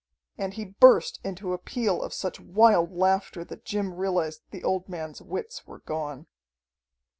And 0.35 0.55
he 0.55 0.65
burst 0.65 1.19
into 1.23 1.53
a 1.53 1.59
peal 1.59 2.01
of 2.01 2.11
such 2.11 2.39
wild 2.39 2.91
laughter 2.91 3.45
that 3.45 3.65
Jim 3.65 3.93
realized 3.93 4.41
the 4.49 4.63
old 4.63 4.89
man's 4.89 5.21
wits 5.21 5.67
were 5.67 5.77
gone. 5.81 6.25